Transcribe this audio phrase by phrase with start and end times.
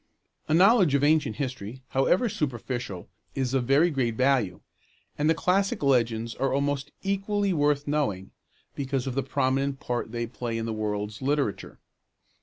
[0.47, 4.61] A knowledge of ancient history, however superficial, is of very great value;
[5.15, 8.31] and the classic legends are almost equally worth knowing,
[8.73, 11.77] because of the prominent part they play in the world's literature.